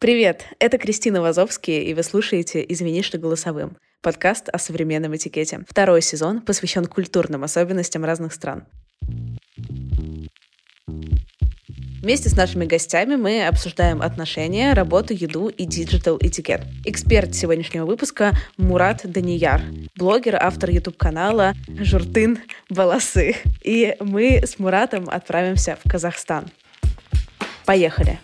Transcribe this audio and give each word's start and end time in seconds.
Привет, 0.00 0.44
это 0.60 0.78
Кристина 0.78 1.20
Вазовски, 1.20 1.82
и 1.82 1.92
вы 1.92 2.04
слушаете 2.04 2.64
«Извини, 2.68 3.02
что 3.02 3.18
голосовым»— 3.18 3.76
подкаст 4.00 4.48
о 4.48 4.56
современном 4.56 5.16
этикете. 5.16 5.64
Второй 5.68 6.02
сезон 6.02 6.40
посвящен 6.40 6.86
культурным 6.86 7.42
особенностям 7.42 8.04
разных 8.04 8.32
стран. 8.32 8.64
Вместе 10.86 12.28
с 12.28 12.36
нашими 12.36 12.64
гостями 12.64 13.16
мы 13.16 13.44
обсуждаем 13.44 14.00
отношения, 14.00 14.72
работу, 14.72 15.14
еду 15.14 15.48
и 15.48 15.64
digital 15.64 16.16
этикет. 16.20 16.60
Эксперт 16.84 17.34
сегодняшнего 17.34 17.84
выпуска 17.84 18.34
Мурат 18.56 19.00
Данияр, 19.02 19.62
блогер, 19.96 20.36
автор 20.36 20.70
YouTube-канала 20.70 21.54
Журтын 21.66 22.38
Баласы. 22.70 23.34
И 23.64 23.96
мы 23.98 24.44
с 24.46 24.60
Муратом 24.60 25.08
отправимся 25.10 25.76
в 25.84 25.90
Казахстан. 25.90 26.46
Поехали! 27.66 28.20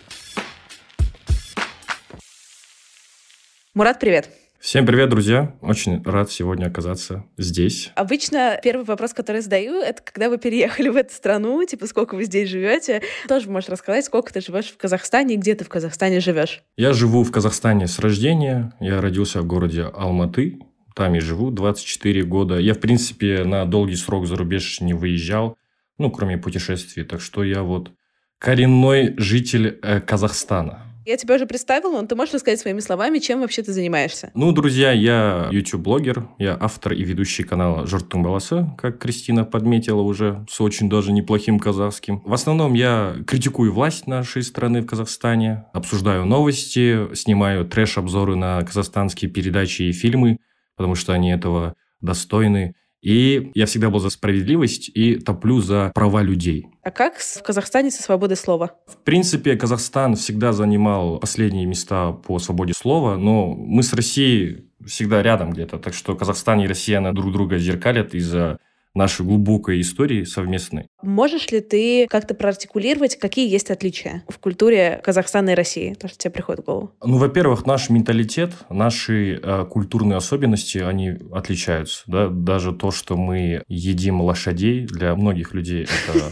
Мурат, 3.75 3.99
привет! 3.99 4.31
Всем 4.61 4.87
привет, 4.87 5.09
друзья! 5.09 5.53
Очень 5.61 6.01
рад 6.05 6.31
сегодня 6.31 6.67
оказаться 6.67 7.25
здесь. 7.37 7.91
Обычно 7.97 8.57
первый 8.63 8.85
вопрос, 8.85 9.13
который 9.13 9.41
задаю, 9.41 9.81
это 9.81 10.01
когда 10.01 10.31
вы 10.31 10.39
переехали 10.39 10.91
в 10.91 10.97
эту 10.97 11.13
страну, 11.13 11.65
типа 11.65 11.89
сколько 11.89 12.15
вы 12.15 12.23
здесь 12.23 12.49
живете. 12.49 13.03
Тоже 13.27 13.51
можешь 13.51 13.69
рассказать, 13.69 14.05
сколько 14.05 14.33
ты 14.33 14.41
живешь 14.41 14.67
в 14.67 14.77
Казахстане 14.77 15.35
и 15.35 15.39
где 15.39 15.57
ты 15.57 15.65
в 15.65 15.69
Казахстане 15.69 16.21
живешь. 16.21 16.63
Я 16.77 16.93
живу 16.93 17.25
в 17.25 17.33
Казахстане 17.33 17.89
с 17.89 17.99
рождения. 17.99 18.73
Я 18.79 19.01
родился 19.01 19.43
в 19.43 19.45
городе 19.45 19.83
Алматы. 19.83 20.61
Там 20.95 21.17
и 21.17 21.19
живу 21.19 21.51
24 21.51 22.23
года. 22.23 22.59
Я, 22.59 22.75
в 22.75 22.79
принципе, 22.79 23.43
на 23.43 23.65
долгий 23.65 23.97
срок 23.97 24.29
за 24.29 24.37
рубеж 24.37 24.81
не 24.83 24.95
выезжал, 24.95 25.59
ну, 25.99 26.13
кроме 26.13 26.39
путешествий. 26.39 27.03
Так 27.03 27.21
что 27.21 27.43
я 27.43 27.65
вот 27.65 27.91
коренной 28.39 29.15
житель 29.19 29.81
э, 29.83 30.01
Казахстана. 30.01 30.94
Я 31.07 31.19
тебя 31.19 31.35
уже 31.35 31.45
представила, 31.45 32.01
но 32.01 32.07
ты 32.07 32.15
можешь 32.15 32.33
рассказать 32.33 32.61
своими 32.61 32.81
словами, 32.81 33.19
чем 33.19 33.41
вообще 33.41 33.63
ты 33.63 33.73
занимаешься? 33.73 34.31
Ну, 34.35 34.53
друзья, 34.53 34.91
я 34.91 35.49
YouTube-блогер, 35.53 36.29
я 36.39 36.57
автор 36.59 36.95
и 36.95 37.05
ведущий 37.05 37.43
канала 37.43 37.87
«Журтун 37.87 38.23
Баласы», 38.23 38.67
как 38.79 39.01
Кристина 39.01 39.45
подметила 39.45 40.01
уже, 40.01 40.47
с 40.49 40.63
очень 40.63 40.89
даже 40.89 41.13
неплохим 41.13 41.59
казахским. 41.59 42.23
В 42.25 42.33
основном 42.33 42.73
я 42.73 43.17
критикую 43.27 43.71
власть 43.75 44.07
нашей 44.07 44.43
страны 44.43 44.81
в 44.81 44.87
Казахстане, 44.87 45.67
обсуждаю 45.75 46.25
новости, 46.25 47.15
снимаю 47.15 47.67
трэш-обзоры 47.67 48.35
на 48.35 48.63
казахстанские 48.63 49.31
передачи 49.31 49.83
и 49.83 49.93
фильмы, 49.93 50.39
потому 50.75 50.95
что 50.95 51.13
они 51.13 51.31
этого 51.31 51.75
достойны. 52.01 52.75
И 53.05 53.51
я 53.55 53.67
всегда 53.67 53.91
был 53.91 54.01
за 54.01 54.09
справедливость 54.09 54.91
и 54.95 55.17
топлю 55.17 55.61
за 55.61 55.93
права 55.95 56.23
людей. 56.23 56.67
А 56.83 56.91
как 56.91 57.19
в 57.19 57.43
Казахстане 57.43 57.91
со 57.91 58.03
свободой 58.03 58.39
слова? 58.39 58.77
В 58.87 58.97
принципе, 58.97 59.57
Казахстан 59.57 60.17
всегда 60.17 60.53
занимал 60.53 61.19
последние 61.19 61.67
места 61.67 62.13
по 62.13 62.39
свободе 62.39 62.73
слова, 62.75 63.17
но 63.17 63.55
мы 63.55 63.83
с 63.83 63.93
Россией 63.93 64.71
всегда 64.87 65.23
рядом 65.23 65.51
где-то. 65.51 65.79
Так 65.79 65.93
что 65.93 66.17
Казахстан 66.17 66.61
и 66.61 66.67
Россия 66.67 67.01
друг 67.13 67.31
друга 67.31 67.59
зеркалят 67.59 68.15
из-за 68.15 68.59
нашей 68.95 69.27
глубокой 69.27 69.81
истории 69.81 70.25
совместной. 70.25 70.87
Можешь 71.03 71.51
ли 71.51 71.61
ты 71.61 72.07
как-то 72.09 72.35
проартикулировать, 72.35 73.17
какие 73.17 73.49
есть 73.49 73.71
отличия 73.71 74.25
в 74.29 74.39
культуре 74.39 75.01
Казахстана 75.03 75.51
и 75.51 75.55
России? 75.55 75.95
То, 75.95 76.09
что 76.09 76.17
тебе 76.19 76.31
приходит 76.31 76.63
в 76.63 76.67
голову. 76.67 76.93
Ну, 77.05 77.19
во-первых, 77.19 77.67
наш 77.67 77.91
менталитет, 77.91 78.53
наши 78.71 79.41
э, 79.43 79.65
культурные 79.69 80.17
особенности, 80.17 80.79
они 80.79 81.19
отличаются. 81.33 82.05
Да? 82.07 82.29
Даже 82.29 82.73
то, 82.73 82.91
что 82.91 83.17
мы 83.17 83.63
едим 83.69 84.21
лошадей, 84.21 84.87
для 84.87 85.15
многих 85.15 85.55
людей 85.55 85.85
это 85.85 86.31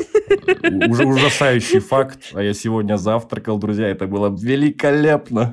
уже 0.88 1.06
ужасающий 1.06 1.80
факт. 1.80 2.30
А 2.34 2.42
я 2.42 2.54
сегодня 2.54 2.96
завтракал, 2.96 3.58
друзья, 3.58 3.88
это 3.88 4.06
было 4.06 4.34
великолепно. 4.34 5.52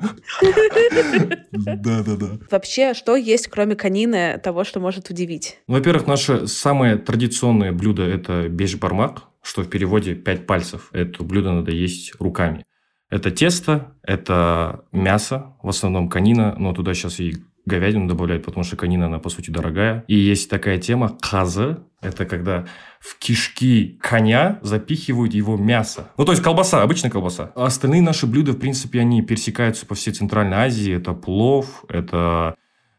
Да-да-да. 1.52 2.38
Вообще, 2.50 2.94
что 2.94 3.16
есть, 3.16 3.48
кроме 3.48 3.76
конины, 3.76 4.38
того, 4.42 4.64
что 4.64 4.80
может 4.80 5.10
удивить? 5.10 5.58
Ну, 5.66 5.74
Во-первых, 5.74 6.06
наше 6.06 6.46
самое 6.46 6.96
традиционное 6.96 7.72
блюдо– 7.72 8.02
это 8.04 8.48
бешбармак, 8.48 9.22
что 9.42 9.62
в 9.62 9.68
переводе 9.68 10.14
«пять 10.14 10.46
пальцев». 10.46 10.90
Это 10.92 11.22
блюдо 11.22 11.52
надо 11.52 11.72
есть 11.72 12.14
руками. 12.18 12.64
Это 13.10 13.32
тесто, 13.32 13.96
это 14.04 14.84
мясо, 14.92 15.56
в 15.62 15.68
основном 15.68 16.08
конина, 16.08 16.54
но 16.56 16.72
туда 16.72 16.94
сейчас 16.94 17.18
и 17.18 17.38
говядину 17.66 18.08
добавляют, 18.08 18.44
потому 18.44 18.64
что 18.64 18.76
конина, 18.76 19.06
она, 19.06 19.18
по 19.18 19.28
сути, 19.28 19.50
дорогая. 19.50 20.04
И 20.08 20.14
есть 20.14 20.50
такая 20.50 20.78
тема 20.78 21.16
каза, 21.20 21.84
это 22.00 22.24
когда 22.24 22.66
в 22.98 23.18
кишки 23.18 23.98
коня 24.00 24.58
запихивают 24.62 25.34
его 25.34 25.56
мясо. 25.56 26.10
Ну, 26.16 26.24
то 26.24 26.32
есть 26.32 26.42
колбаса, 26.42 26.82
обычная 26.82 27.10
колбаса. 27.10 27.52
А 27.54 27.66
остальные 27.66 28.02
наши 28.02 28.26
блюда, 28.26 28.52
в 28.52 28.58
принципе, 28.58 29.00
они 29.00 29.22
пересекаются 29.22 29.86
по 29.86 29.94
всей 29.94 30.12
Центральной 30.12 30.56
Азии. 30.56 30.94
Это 30.94 31.12
плов, 31.12 31.84
это 31.88 32.54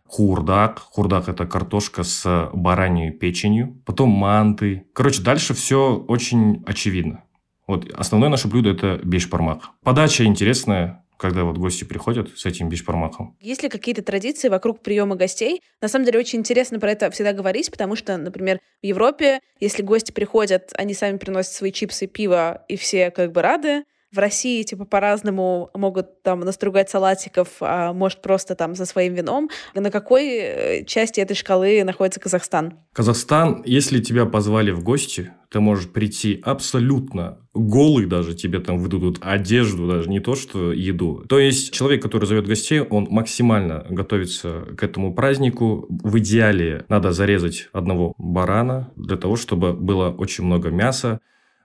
хурдак. 0.06 0.80
Хурдак– 0.80 1.28
это 1.30 1.46
картошка 1.46 2.04
с 2.04 2.50
бараньей 2.54 3.12
печенью. 3.12 3.82
Потом 3.86 4.10
манты. 4.10 4.86
Короче, 4.94 5.22
дальше 5.22 5.54
все 5.54 5.96
очень 5.96 6.64
очевидно. 6.68 7.24
Вот 7.68 7.90
основное 7.94 8.30
наше 8.30 8.48
блюдо– 8.50 8.70
это 8.72 9.00
бешпармак. 9.04 9.70
Подача 9.84 10.26
интересная, 10.26 11.06
когда 11.22 11.44
вот 11.44 11.58
гости 11.58 11.84
приходят 11.84 12.36
с 12.36 12.48
этим 12.48 12.68
бешпармаком. 12.68 13.38
Есть 13.40 13.62
ли 13.62 13.70
какие-то 13.70 14.02
традиции 14.02 14.50
вокруг 14.50 14.82
приема 14.82 15.16
гостей? 15.16 15.62
На 15.80 15.88
самом 15.88 16.06
деле 16.06 16.18
очень 16.18 16.40
интересно 16.40 16.80
про 16.80 16.92
это 16.92 17.12
всегда 17.12 17.32
говорить, 17.32 17.70
потому 17.70 17.96
что, 17.96 18.18
например, 18.18 18.60
в 18.82 18.86
Европе, 18.86 19.40
если 19.60 19.84
гости 19.84 20.12
приходят, 20.12 20.72
они 20.76 20.96
сами 20.96 21.18
приносят 21.18 21.54
свои 21.54 21.72
чипсы, 21.72 22.08
пиво, 22.08 22.66
и 22.68 22.76
все 22.76 23.12
как 23.12 23.32
бы 23.32 23.44
рады. 23.44 23.84
В 24.14 24.18
России, 24.18 24.64
типа, 24.64 24.84
по-разному 24.84 25.70
могут 25.74 26.22
там 26.22 26.42
настругать 26.42 26.90
салатиков, 26.90 27.48
а 27.62 27.94
может 27.94 28.22
просто 28.22 28.56
там 28.56 28.76
со 28.76 28.86
своим 28.86 29.14
вином. 29.14 29.50
На 29.74 29.90
какой 29.90 30.28
э, 30.28 30.86
части 30.86 31.22
этой 31.22 31.34
шкалы 31.34 31.82
находится 31.86 32.20
Казахстан? 32.20 32.74
Казахстан, 32.92 33.64
если 33.66 34.02
тебя 34.02 34.26
позвали 34.26 34.72
в 34.72 34.84
гости, 34.84 35.32
ты 35.50 35.62
можешь 35.62 35.90
прийти 35.90 36.42
абсолютно 36.44 37.38
голый 37.54 38.06
даже, 38.06 38.34
тебе 38.34 38.60
там 38.60 38.80
выдадут 38.80 39.20
одежду, 39.22 39.88
даже 39.88 40.10
не 40.10 40.20
то, 40.20 40.36
что 40.36 40.74
еду. 40.74 41.24
То 41.30 41.40
есть, 41.40 41.72
человек, 41.74 42.02
который 42.02 42.26
зовет 42.26 42.48
гостей, 42.48 42.82
он 42.82 43.08
максимально 43.10 43.86
готовится 43.90 44.66
к 44.78 44.84
этому 44.84 45.14
празднику. 45.14 45.88
В 45.90 46.20
идеале 46.20 46.86
надо 46.90 47.14
зарезать 47.14 47.70
одного 47.72 48.14
барана 48.18 48.92
для 48.98 49.16
того, 49.16 49.38
чтобы 49.38 49.74
было 49.74 50.10
очень 50.10 50.44
много 50.44 50.70
мяса. 50.70 51.22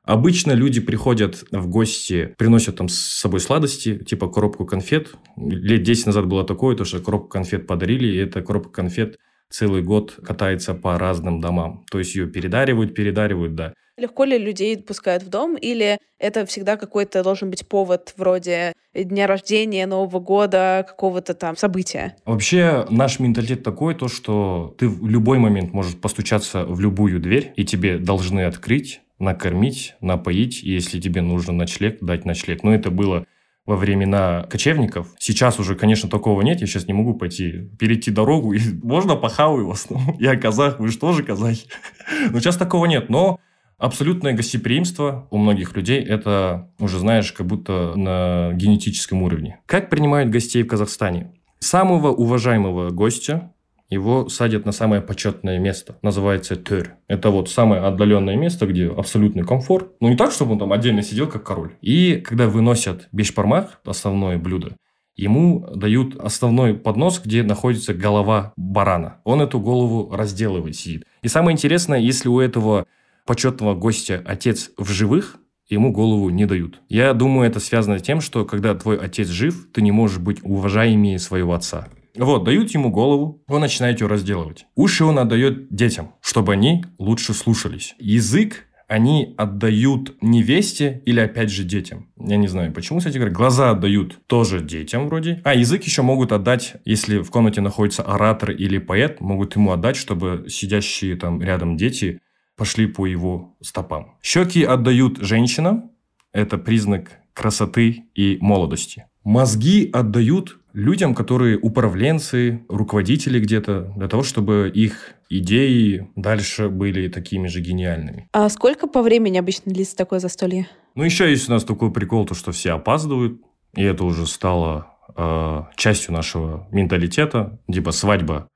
Обычно 0.06 0.52
люди 0.52 0.80
приходят 0.80 1.44
в 1.50 1.68
гости, 1.68 2.34
приносят 2.38 2.76
там 2.76 2.88
с 2.88 2.96
собой 2.96 3.40
сладости, 3.40 3.98
типа 3.98 4.28
коробку 4.28 4.64
конфет. 4.64 5.14
Лет 5.36 5.82
10 5.82 6.06
назад 6.06 6.26
было 6.26 6.44
такое, 6.44 6.76
то, 6.76 6.84
что 6.84 7.00
коробку 7.00 7.28
конфет 7.28 7.66
подарили, 7.66 8.06
и 8.06 8.18
эта 8.18 8.40
коробка 8.40 8.70
конфет 8.70 9.18
целый 9.50 9.82
год 9.82 10.16
катается 10.24 10.74
по 10.74 10.96
разным 10.96 11.40
домам. 11.40 11.84
То 11.90 11.98
есть 11.98 12.14
ее 12.14 12.28
передаривают, 12.28 12.94
передаривают, 12.94 13.56
да. 13.56 13.74
Легко 13.96 14.24
ли 14.24 14.38
людей 14.38 14.76
пускают 14.76 15.24
в 15.24 15.28
дом, 15.28 15.56
или 15.56 15.98
это 16.18 16.46
всегда 16.46 16.76
какой-то 16.76 17.24
должен 17.24 17.50
быть 17.50 17.66
повод 17.66 18.12
вроде 18.16 18.74
дня 18.94 19.26
рождения, 19.26 19.86
Нового 19.86 20.20
года, 20.20 20.84
какого-то 20.86 21.34
там 21.34 21.56
события? 21.56 22.14
Вообще 22.26 22.86
наш 22.90 23.18
менталитет 23.18 23.64
такой, 23.64 23.94
то, 23.94 24.06
что 24.08 24.74
ты 24.78 24.86
в 24.88 25.08
любой 25.08 25.38
момент 25.38 25.72
можешь 25.72 25.96
постучаться 25.96 26.64
в 26.64 26.78
любую 26.78 27.18
дверь, 27.18 27.52
и 27.56 27.64
тебе 27.64 27.98
должны 27.98 28.44
открыть, 28.44 29.00
накормить, 29.18 29.94
напоить, 30.00 30.62
и 30.62 30.70
если 30.70 31.00
тебе 31.00 31.22
нужно 31.22 31.52
ночлег, 31.52 31.98
дать 32.00 32.24
ночлег. 32.24 32.62
Но 32.62 32.74
это 32.74 32.90
было 32.90 33.26
во 33.66 33.76
времена 33.76 34.44
кочевников. 34.48 35.08
Сейчас 35.18 35.58
уже, 35.58 35.74
конечно, 35.74 36.08
такого 36.08 36.40
нет. 36.42 36.60
Я 36.60 36.66
сейчас 36.66 36.86
не 36.86 36.92
могу 36.92 37.14
пойти, 37.14 37.68
перейти 37.78 38.10
дорогу. 38.10 38.52
И 38.52 38.60
можно 38.82 39.16
похаваю 39.16 39.66
в 39.66 39.70
основном. 39.72 40.16
Я 40.20 40.36
казах, 40.36 40.78
вы 40.78 40.88
же 40.88 40.98
тоже 40.98 41.22
казахи. 41.22 41.66
Но 42.30 42.38
сейчас 42.40 42.56
такого 42.56 42.86
нет. 42.86 43.10
Но 43.10 43.40
абсолютное 43.76 44.34
гостеприимство 44.34 45.26
у 45.30 45.38
многих 45.38 45.76
людей 45.76 46.00
это 46.02 46.70
уже, 46.78 46.98
знаешь, 46.98 47.32
как 47.32 47.46
будто 47.46 47.94
на 47.96 48.52
генетическом 48.54 49.22
уровне. 49.22 49.58
Как 49.66 49.90
принимают 49.90 50.30
гостей 50.30 50.62
в 50.62 50.68
Казахстане? 50.68 51.32
Самого 51.58 52.12
уважаемого 52.12 52.90
гостя 52.90 53.52
его 53.88 54.28
садят 54.28 54.66
на 54.66 54.72
самое 54.72 55.00
почетное 55.00 55.58
место. 55.58 55.96
Называется 56.02 56.56
тер. 56.56 56.96
Это 57.08 57.30
вот 57.30 57.48
самое 57.48 57.82
отдаленное 57.82 58.36
место, 58.36 58.66
где 58.66 58.88
абсолютный 58.88 59.44
комфорт. 59.44 59.92
Ну, 60.00 60.08
не 60.08 60.16
так, 60.16 60.32
чтобы 60.32 60.52
он 60.52 60.58
там 60.58 60.72
отдельно 60.72 61.02
сидел, 61.02 61.28
как 61.28 61.44
король. 61.44 61.76
И 61.80 62.16
когда 62.16 62.48
выносят 62.48 63.08
бешпармак, 63.12 63.80
основное 63.84 64.38
блюдо, 64.38 64.76
ему 65.14 65.66
дают 65.74 66.16
основной 66.16 66.74
поднос, 66.74 67.20
где 67.24 67.42
находится 67.42 67.94
голова 67.94 68.52
барана. 68.56 69.20
Он 69.24 69.40
эту 69.40 69.60
голову 69.60 70.14
разделывает, 70.14 70.76
сидит. 70.76 71.04
И 71.22 71.28
самое 71.28 71.54
интересное, 71.54 71.98
если 71.98 72.28
у 72.28 72.40
этого 72.40 72.86
почетного 73.24 73.74
гостя 73.74 74.22
отец 74.24 74.70
в 74.76 74.90
живых, 74.90 75.38
ему 75.68 75.92
голову 75.92 76.30
не 76.30 76.46
дают. 76.46 76.80
Я 76.88 77.12
думаю, 77.12 77.48
это 77.48 77.60
связано 77.60 77.98
с 77.98 78.02
тем, 78.02 78.20
что 78.20 78.44
когда 78.44 78.74
твой 78.74 78.96
отец 78.98 79.28
жив, 79.28 79.68
ты 79.72 79.82
не 79.82 79.90
можешь 79.90 80.18
быть 80.18 80.38
уважаемее 80.42 81.18
своего 81.18 81.54
отца. 81.54 81.88
Вот, 82.16 82.44
дают 82.44 82.70
ему 82.70 82.90
голову, 82.90 83.42
он 83.48 83.60
начинает 83.60 84.00
ее 84.00 84.06
разделывать. 84.06 84.66
Уши 84.74 85.04
он 85.04 85.18
отдает 85.18 85.74
детям, 85.74 86.14
чтобы 86.20 86.52
они 86.52 86.84
лучше 86.98 87.34
слушались. 87.34 87.94
Язык 87.98 88.66
они 88.88 89.34
отдают 89.36 90.16
невесте 90.22 91.02
или 91.06 91.18
опять 91.18 91.50
же 91.50 91.64
детям. 91.64 92.08
Я 92.16 92.36
не 92.36 92.46
знаю, 92.46 92.72
почему, 92.72 93.00
кстати 93.00 93.16
говоря. 93.16 93.34
Глаза 93.34 93.70
отдают 93.70 94.18
тоже 94.26 94.60
детям 94.60 95.08
вроде. 95.08 95.40
А 95.44 95.54
язык 95.54 95.82
еще 95.84 96.02
могут 96.02 96.32
отдать, 96.32 96.76
если 96.84 97.18
в 97.18 97.30
комнате 97.30 97.60
находится 97.60 98.02
оратор 98.02 98.52
или 98.52 98.78
поэт, 98.78 99.20
могут 99.20 99.56
ему 99.56 99.72
отдать, 99.72 99.96
чтобы 99.96 100.46
сидящие 100.48 101.16
там 101.16 101.42
рядом 101.42 101.76
дети 101.76 102.20
пошли 102.56 102.86
по 102.86 103.06
его 103.06 103.56
стопам. 103.60 104.16
Щеки 104.22 104.62
отдают 104.62 105.18
женщинам. 105.18 105.90
Это 106.32 106.58
признак 106.58 107.18
красоты 107.34 108.04
и 108.14 108.38
молодости. 108.40 109.06
Мозги 109.24 109.90
отдают 109.92 110.58
людям, 110.76 111.14
которые 111.14 111.58
управленцы, 111.58 112.62
руководители 112.68 113.40
где-то, 113.40 113.92
для 113.96 114.08
того, 114.08 114.22
чтобы 114.22 114.70
их 114.72 115.14
идеи 115.30 116.08
дальше 116.16 116.68
были 116.68 117.08
такими 117.08 117.48
же 117.48 117.60
гениальными. 117.60 118.28
А 118.32 118.48
сколько 118.50 118.86
по 118.86 119.02
времени 119.02 119.38
обычно 119.38 119.72
длится 119.72 119.96
такое 119.96 120.20
застолье? 120.20 120.68
Ну, 120.94 121.02
еще 121.02 121.30
есть 121.30 121.48
у 121.48 121.52
нас 121.52 121.64
такой 121.64 121.90
прикол, 121.90 122.26
то, 122.26 122.34
что 122.34 122.52
все 122.52 122.72
опаздывают, 122.72 123.40
и 123.74 123.82
это 123.82 124.04
уже 124.04 124.26
стало 124.26 124.88
э, 125.16 125.62
частью 125.76 126.12
нашего 126.12 126.68
менталитета, 126.70 127.58
типа 127.72 127.90
свадьба 127.90 128.48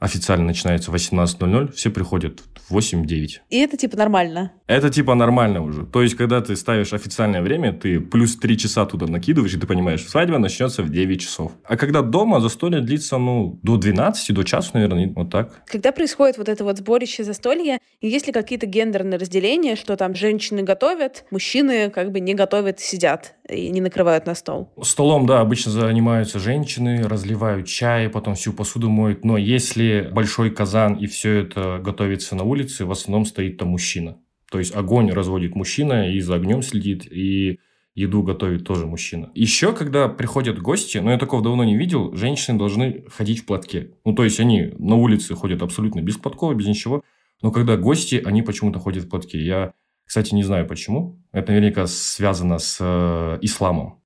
официально 0.00 0.46
начинается 0.46 0.90
в 0.90 0.94
18.00, 0.94 1.72
все 1.72 1.90
приходят 1.90 2.40
в 2.68 2.76
8-9. 2.76 3.28
И 3.50 3.58
это 3.58 3.76
типа 3.76 3.96
нормально? 3.96 4.52
Это 4.66 4.90
типа 4.90 5.14
нормально 5.14 5.62
уже. 5.62 5.84
То 5.84 6.02
есть, 6.02 6.16
когда 6.16 6.40
ты 6.40 6.56
ставишь 6.56 6.92
официальное 6.92 7.42
время, 7.42 7.72
ты 7.72 8.00
плюс 8.00 8.36
3 8.36 8.58
часа 8.58 8.86
туда 8.86 9.06
накидываешь, 9.06 9.54
и 9.54 9.58
ты 9.58 9.66
понимаешь, 9.66 10.02
свадьба 10.08 10.38
начнется 10.38 10.82
в 10.82 10.90
9 10.90 11.20
часов. 11.20 11.52
А 11.64 11.76
когда 11.76 12.00
дома, 12.02 12.40
застолье 12.40 12.80
длится, 12.80 13.18
ну, 13.18 13.60
до 13.62 13.76
12, 13.76 14.34
до 14.34 14.42
часа, 14.42 14.70
наверное, 14.74 15.12
вот 15.14 15.30
так. 15.30 15.62
Когда 15.66 15.92
происходит 15.92 16.38
вот 16.38 16.48
это 16.48 16.64
вот 16.64 16.78
сборище 16.78 17.22
застолья, 17.22 17.78
есть 18.00 18.26
ли 18.26 18.32
какие-то 18.32 18.66
гендерные 18.66 19.18
разделения, 19.18 19.76
что 19.76 19.96
там 19.96 20.14
женщины 20.14 20.62
готовят, 20.62 21.24
мужчины 21.30 21.90
как 21.90 22.10
бы 22.12 22.20
не 22.20 22.32
готовят, 22.32 22.80
сидят 22.80 23.34
и 23.48 23.68
не 23.68 23.82
накрывают 23.82 24.26
на 24.26 24.34
стол? 24.34 24.72
Столом, 24.82 25.26
да, 25.26 25.40
обычно 25.40 25.72
занимаются 25.72 26.38
женщины, 26.38 27.02
разливают 27.02 27.66
чай, 27.66 28.08
потом 28.08 28.34
всю 28.34 28.54
посуду 28.54 28.88
моют. 28.88 29.24
Но 29.24 29.36
если 29.36 29.89
большой 30.12 30.50
казан 30.50 30.94
и 30.94 31.06
все 31.06 31.40
это 31.40 31.80
готовится 31.82 32.34
на 32.34 32.44
улице, 32.44 32.84
в 32.84 32.90
основном 32.90 33.24
стоит 33.24 33.58
там 33.58 33.68
мужчина. 33.68 34.18
То 34.50 34.58
есть 34.58 34.74
огонь 34.74 35.10
разводит 35.10 35.54
мужчина, 35.54 36.10
и 36.10 36.20
за 36.20 36.34
огнем 36.34 36.62
следит, 36.62 37.06
и 37.10 37.60
еду 37.94 38.22
готовит 38.22 38.64
тоже 38.64 38.86
мужчина. 38.86 39.30
Еще, 39.34 39.72
когда 39.72 40.08
приходят 40.08 40.60
гости, 40.60 40.98
но 40.98 41.12
я 41.12 41.18
такого 41.18 41.42
давно 41.42 41.64
не 41.64 41.76
видел, 41.76 42.14
женщины 42.14 42.58
должны 42.58 43.04
ходить 43.08 43.40
в 43.40 43.46
платке. 43.46 43.92
Ну, 44.04 44.14
то 44.14 44.24
есть, 44.24 44.40
они 44.40 44.72
на 44.78 44.96
улице 44.96 45.34
ходят 45.34 45.62
абсолютно 45.62 46.00
без 46.00 46.16
платков, 46.16 46.56
без 46.56 46.66
ничего. 46.66 47.02
Но 47.42 47.50
когда 47.50 47.76
гости, 47.76 48.20
они 48.24 48.42
почему-то 48.42 48.78
ходят 48.78 49.04
в 49.04 49.08
платке. 49.08 49.42
Я, 49.42 49.72
кстати, 50.04 50.34
не 50.34 50.42
знаю 50.42 50.66
почему. 50.66 51.18
Это 51.32 51.52
наверняка 51.52 51.86
связано 51.86 52.58
с 52.58 52.78
э, 52.80 53.38
исламом. 53.42 54.00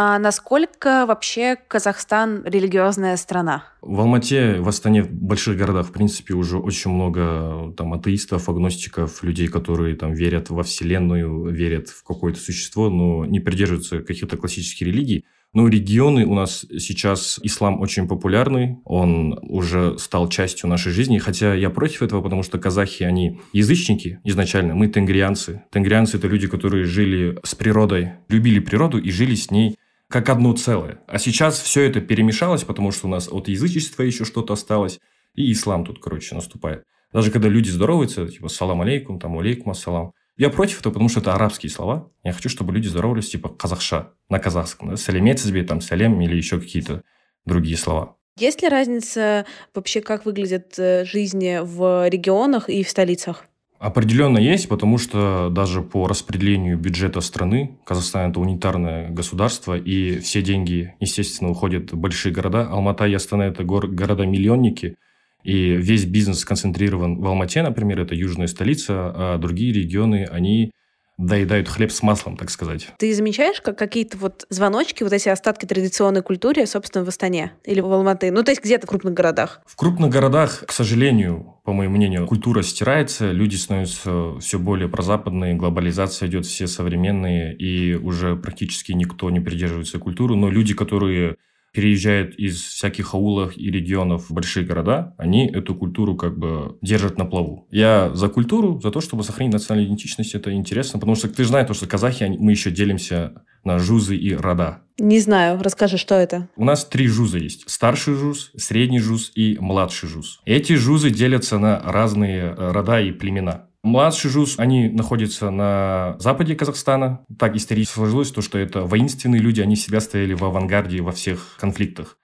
А 0.00 0.20
насколько 0.20 1.06
вообще 1.06 1.56
Казахстан 1.56 2.44
религиозная 2.44 3.16
страна? 3.16 3.64
В 3.82 3.98
Алмате, 3.98 4.60
в 4.60 4.68
Астане, 4.68 5.02
в 5.02 5.10
больших 5.10 5.56
городах, 5.56 5.88
в 5.88 5.92
принципе, 5.92 6.34
уже 6.34 6.56
очень 6.56 6.92
много 6.92 7.74
там 7.76 7.92
атеистов, 7.92 8.48
агностиков, 8.48 9.24
людей, 9.24 9.48
которые 9.48 9.96
там 9.96 10.12
верят 10.12 10.50
во 10.50 10.62
Вселенную, 10.62 11.48
верят 11.52 11.88
в 11.88 12.04
какое-то 12.04 12.38
существо, 12.38 12.90
но 12.90 13.24
не 13.24 13.40
придерживаются 13.40 13.98
каких-то 13.98 14.36
классических 14.36 14.86
религий. 14.86 15.24
Но 15.52 15.66
регионы 15.66 16.26
у 16.26 16.34
нас 16.34 16.64
сейчас 16.78 17.40
ислам 17.42 17.80
очень 17.80 18.06
популярный, 18.06 18.76
он 18.84 19.36
уже 19.42 19.98
стал 19.98 20.28
частью 20.28 20.68
нашей 20.68 20.92
жизни, 20.92 21.18
хотя 21.18 21.54
я 21.54 21.70
против 21.70 22.02
этого, 22.02 22.22
потому 22.22 22.44
что 22.44 22.60
казахи, 22.60 23.02
они 23.02 23.40
язычники 23.52 24.20
изначально, 24.22 24.76
мы 24.76 24.86
тенгрианцы. 24.86 25.64
Тенгрианцы– 25.72 26.16
это 26.18 26.28
люди, 26.28 26.46
которые 26.46 26.84
жили 26.84 27.36
с 27.42 27.56
природой, 27.56 28.10
любили 28.28 28.60
природу 28.60 28.98
и 28.98 29.10
жили 29.10 29.34
с 29.34 29.50
ней 29.50 29.74
как 30.08 30.28
одно 30.28 30.52
целое. 30.54 31.00
А 31.06 31.18
сейчас 31.18 31.60
все 31.60 31.82
это 31.82 32.00
перемешалось, 32.00 32.64
потому 32.64 32.92
что 32.92 33.06
у 33.06 33.10
нас 33.10 33.28
от 33.28 33.48
язычества 33.48 34.02
еще 34.02 34.24
что-то 34.24 34.54
осталось, 34.54 35.00
и 35.34 35.52
ислам 35.52 35.84
тут, 35.84 36.00
короче, 36.00 36.34
наступает. 36.34 36.84
Даже 37.12 37.30
когда 37.30 37.48
люди 37.48 37.70
здороваются, 37.70 38.26
типа 38.28 38.48
«салам 38.48 38.82
алейкум», 38.82 39.18
там 39.18 39.38
«алейкум 39.38 39.70
ассалам», 39.70 40.12
я 40.36 40.50
против 40.50 40.80
этого, 40.80 40.92
потому 40.92 41.08
что 41.08 41.20
это 41.20 41.34
арабские 41.34 41.68
слова. 41.68 42.12
Я 42.22 42.32
хочу, 42.32 42.48
чтобы 42.48 42.72
люди 42.72 42.86
здоровались 42.86 43.28
типа 43.28 43.48
казахша, 43.48 44.12
на 44.28 44.38
казахском. 44.38 44.90
Да? 44.90 44.96
Салемет 44.96 45.38
тебе, 45.38 45.64
там, 45.64 45.80
салем 45.80 46.20
или 46.20 46.36
еще 46.36 46.60
какие-то 46.60 47.02
другие 47.44 47.76
слова. 47.76 48.16
Есть 48.38 48.62
ли 48.62 48.68
разница 48.68 49.46
вообще, 49.74 50.00
как 50.00 50.26
выглядят 50.26 50.78
э, 50.78 51.04
жизни 51.04 51.58
в 51.60 52.08
регионах 52.08 52.68
и 52.68 52.84
в 52.84 52.88
столицах? 52.88 53.46
Определенно 53.78 54.38
есть, 54.38 54.68
потому 54.68 54.98
что 54.98 55.50
даже 55.50 55.82
по 55.82 56.08
распределению 56.08 56.76
бюджета 56.76 57.20
страны, 57.20 57.78
Казахстан– 57.84 58.30
это 58.32 58.40
унитарное 58.40 59.08
государство, 59.10 59.78
и 59.78 60.18
все 60.18 60.42
деньги, 60.42 60.94
естественно, 60.98 61.50
уходят 61.50 61.92
в 61.92 61.96
большие 61.96 62.32
города. 62.32 62.66
Алмата 62.68 63.06
и 63.06 63.14
Астана– 63.14 63.42
это 63.46 63.62
города-миллионники, 63.62 64.96
и 65.44 65.76
весь 65.76 66.06
бизнес 66.06 66.40
сконцентрирован 66.40 67.20
в 67.20 67.26
Алмате, 67.26 67.62
например, 67.62 68.00
это 68.00 68.16
южная 68.16 68.48
столица, 68.48 69.12
а 69.14 69.38
другие 69.38 69.72
регионы, 69.72 70.28
они 70.28 70.72
доедают 71.18 71.68
хлеб 71.68 71.90
с 71.90 72.02
маслом, 72.02 72.36
так 72.36 72.48
сказать. 72.48 72.88
Ты 72.96 73.12
замечаешь, 73.12 73.60
как 73.60 73.76
какие-то 73.76 74.16
вот 74.16 74.46
звоночки, 74.48 75.02
вот 75.02 75.12
эти 75.12 75.28
остатки 75.28 75.66
традиционной 75.66 76.22
культуры, 76.22 76.64
собственно, 76.66 77.04
в 77.04 77.08
Астане 77.08 77.52
или 77.64 77.80
в 77.80 77.92
Алматы? 77.92 78.30
Ну, 78.30 78.44
то 78.44 78.52
есть 78.52 78.62
где-то 78.62 78.86
в 78.86 78.90
крупных 78.90 79.14
городах? 79.14 79.60
В 79.66 79.76
крупных 79.76 80.10
городах, 80.10 80.64
к 80.66 80.72
сожалению, 80.72 81.56
по 81.64 81.72
моему 81.72 81.96
мнению, 81.96 82.26
культура 82.26 82.62
стирается, 82.62 83.32
люди 83.32 83.56
становятся 83.56 84.38
все 84.38 84.58
более 84.58 84.88
прозападные, 84.88 85.54
глобализация 85.54 86.28
идет 86.28 86.46
все 86.46 86.68
современные, 86.68 87.54
и 87.54 87.94
уже 87.94 88.36
практически 88.36 88.92
никто 88.92 89.28
не 89.30 89.40
придерживается 89.40 89.98
культуры, 89.98 90.36
но 90.36 90.48
люди, 90.48 90.72
которые 90.72 91.36
переезжают 91.78 92.34
из 92.34 92.60
всяких 92.60 93.14
аулов 93.14 93.56
и 93.56 93.70
регионов 93.70 94.30
в 94.30 94.32
большие 94.32 94.66
города, 94.66 95.14
они 95.16 95.46
эту 95.46 95.76
культуру 95.76 96.16
как 96.16 96.36
бы 96.36 96.76
держат 96.82 97.18
на 97.18 97.24
плаву. 97.24 97.68
Я 97.70 98.10
за 98.14 98.28
культуру, 98.28 98.80
за 98.80 98.90
то, 98.90 99.00
чтобы 99.00 99.22
сохранить 99.22 99.52
национальную 99.52 99.86
идентичность, 99.86 100.34
это 100.34 100.52
интересно, 100.52 100.98
потому 100.98 101.14
что 101.14 101.28
ты 101.28 101.44
же 101.44 101.50
знаешь, 101.50 101.68
что 101.72 101.86
казахи, 101.86 102.24
мы 102.36 102.50
еще 102.50 102.72
делимся 102.72 103.44
на 103.62 103.78
жузы 103.78 104.16
и 104.16 104.34
рода. 104.34 104.80
Не 104.98 105.20
знаю, 105.20 105.60
расскажи, 105.62 105.98
что 105.98 106.16
это? 106.16 106.48
У 106.56 106.64
нас 106.64 106.84
три 106.84 107.06
жуза 107.06 107.38
есть. 107.38 107.70
Старший 107.70 108.14
жуз, 108.14 108.50
средний 108.56 108.98
жуз 108.98 109.30
и 109.36 109.56
младший 109.60 110.08
жуз. 110.08 110.40
Эти 110.44 110.72
жузы 110.72 111.10
делятся 111.10 111.60
на 111.60 111.80
разные 111.80 112.56
э, 112.56 112.72
рода 112.72 113.00
и 113.00 113.12
племена. 113.12 113.67
Младший 113.84 114.30
ЖУЗ, 114.30 114.58
они 114.58 114.88
находятся 114.88 115.50
на 115.50 116.16
западе 116.18 116.56
Казахстана. 116.56 117.24
Так 117.38 117.54
исторически 117.54 117.94
сложилось, 117.94 118.32
то, 118.32 118.42
что 118.42 118.58
это 118.58 118.82
воинственные 118.82 119.40
люди, 119.40 119.60
они 119.60 119.76
всегда 119.76 120.00
стояли 120.00 120.34
в 120.34 120.44
авангарде 120.44 121.00
во 121.00 121.12
всех 121.12 121.56
конфликтах. 121.60 122.18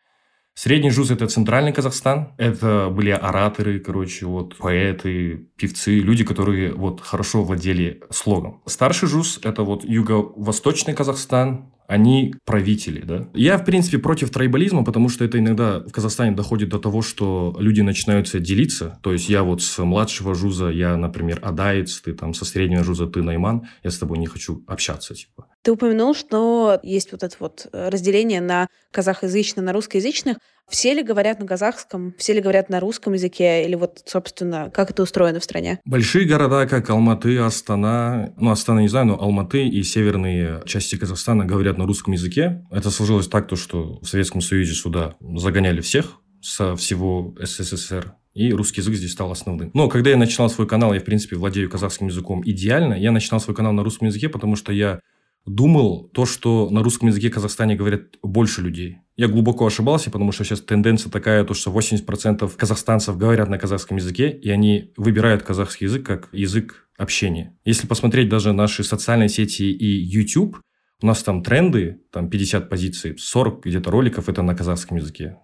Средний 0.56 0.90
ЖУЗ– 0.90 1.10
это 1.12 1.26
центральный 1.26 1.72
Казахстан. 1.72 2.34
Это 2.38 2.88
были 2.88 3.10
ораторы, 3.10 3.80
короче, 3.80 4.26
вот, 4.26 4.56
поэты, 4.56 5.48
певцы, 5.56 5.98
люди, 5.98 6.24
которые 6.24 6.72
вот 6.72 7.00
хорошо 7.00 7.42
владели 7.42 8.02
слогом. 8.10 8.62
Старший 8.66 9.08
ЖУЗ– 9.08 9.40
это 9.42 9.64
вот 9.64 9.84
юго-восточный 9.84 10.94
Казахстан, 10.94 11.73
они 11.86 12.34
правители, 12.44 13.00
да. 13.00 13.28
Я, 13.34 13.58
в 13.58 13.64
принципе, 13.64 13.98
против 13.98 14.30
трайбализма, 14.30 14.84
потому 14.84 15.08
что 15.08 15.24
это 15.24 15.38
иногда 15.38 15.80
в 15.80 15.90
Казахстане 15.90 16.32
доходит 16.34 16.70
до 16.70 16.78
того, 16.78 17.02
что 17.02 17.54
люди 17.58 17.80
начинаются 17.82 18.40
делиться. 18.40 18.98
То 19.02 19.12
есть 19.12 19.28
я 19.28 19.42
вот 19.42 19.62
с 19.62 19.78
младшего 19.82 20.34
жуза, 20.34 20.68
я, 20.68 20.96
например, 20.96 21.40
адаец, 21.42 22.00
ты 22.00 22.12
там 22.14 22.34
со 22.34 22.44
среднего 22.44 22.84
жуза, 22.84 23.06
ты 23.06 23.22
найман, 23.22 23.68
я 23.82 23.90
с 23.90 23.98
тобой 23.98 24.18
не 24.18 24.26
хочу 24.26 24.64
общаться, 24.66 25.14
типа. 25.14 25.46
Ты 25.64 25.72
упомянул, 25.72 26.14
что 26.14 26.78
есть 26.82 27.10
вот 27.10 27.22
это 27.22 27.34
вот 27.40 27.66
разделение 27.72 28.42
на 28.42 28.68
казахоязычных, 28.90 29.64
на 29.64 29.72
русскоязычных. 29.72 30.36
Все 30.68 30.92
ли 30.92 31.02
говорят 31.02 31.40
на 31.40 31.46
казахском, 31.46 32.14
все 32.18 32.34
ли 32.34 32.40
говорят 32.42 32.68
на 32.68 32.80
русском 32.80 33.14
языке, 33.14 33.64
или 33.64 33.74
вот, 33.74 34.02
собственно, 34.04 34.70
как 34.72 34.90
это 34.90 35.02
устроено 35.02 35.40
в 35.40 35.44
стране? 35.44 35.80
Большие 35.86 36.26
города, 36.26 36.66
как 36.66 36.90
Алматы, 36.90 37.38
Астана, 37.38 38.34
ну, 38.36 38.50
Астана 38.50 38.80
не 38.80 38.88
знаю, 38.88 39.06
но 39.06 39.20
Алматы 39.20 39.66
и 39.66 39.82
северные 39.82 40.62
части 40.66 40.96
Казахстана 40.96 41.46
говорят 41.46 41.78
на 41.78 41.86
русском 41.86 42.12
языке. 42.12 42.62
Это 42.70 42.90
сложилось 42.90 43.28
так, 43.28 43.48
то, 43.48 43.56
что 43.56 44.00
в 44.00 44.06
Советском 44.06 44.42
Союзе 44.42 44.74
сюда 44.74 45.14
загоняли 45.20 45.80
всех 45.80 46.20
со 46.42 46.76
всего 46.76 47.34
СССР, 47.40 48.14
и 48.34 48.52
русский 48.52 48.82
язык 48.82 48.96
здесь 48.96 49.12
стал 49.12 49.32
основным. 49.32 49.70
Но 49.72 49.88
когда 49.88 50.10
я 50.10 50.16
начинал 50.16 50.50
свой 50.50 50.66
канал, 50.66 50.92
я, 50.92 51.00
в 51.00 51.04
принципе, 51.04 51.36
владею 51.36 51.70
казахским 51.70 52.08
языком 52.08 52.42
идеально. 52.44 52.94
Я 52.94 53.12
начинал 53.12 53.40
свой 53.40 53.56
канал 53.56 53.72
на 53.72 53.82
русском 53.82 54.08
языке, 54.08 54.28
потому 54.28 54.56
что 54.56 54.72
я 54.72 55.00
думал 55.46 56.10
то, 56.12 56.26
что 56.26 56.70
на 56.70 56.82
русском 56.82 57.08
языке 57.08 57.30
в 57.30 57.34
Казахстане 57.34 57.76
говорят 57.76 58.16
больше 58.22 58.62
людей. 58.62 58.98
Я 59.16 59.28
глубоко 59.28 59.66
ошибался, 59.66 60.10
потому 60.10 60.32
что 60.32 60.44
сейчас 60.44 60.60
тенденция 60.60 61.10
такая, 61.10 61.44
то, 61.44 61.54
что 61.54 61.70
80% 61.70 62.50
казахстанцев 62.56 63.16
говорят 63.16 63.48
на 63.48 63.58
казахском 63.58 63.98
языке, 63.98 64.30
и 64.30 64.50
они 64.50 64.92
выбирают 64.96 65.42
казахский 65.42 65.86
язык 65.86 66.06
как 66.06 66.28
язык 66.32 66.88
общения. 66.96 67.56
Если 67.64 67.86
посмотреть 67.86 68.28
даже 68.28 68.52
наши 68.52 68.82
социальные 68.82 69.28
сети 69.28 69.70
и 69.70 69.86
YouTube, 69.86 70.58
у 71.02 71.06
нас 71.06 71.22
там 71.22 71.42
тренды, 71.42 72.00
там 72.10 72.30
50 72.30 72.68
позиций, 72.68 73.16
40 73.18 73.66
где-то 73.66 73.90
роликов 73.90 74.28
это 74.28 74.42
на 74.42 74.54
казахском 74.54 74.96
языке. 74.96 75.36